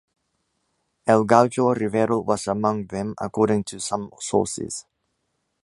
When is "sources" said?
4.19-4.87